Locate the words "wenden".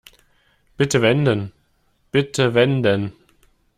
1.03-1.51, 2.55-3.11